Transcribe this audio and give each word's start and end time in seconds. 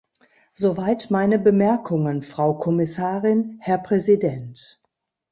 Soweit 0.51 1.11
meine 1.11 1.37
Bemerkungen, 1.37 2.23
Frau 2.23 2.55
Kommissarin, 2.55 3.57
Herr 3.59 3.77
Präsident. 3.77 4.81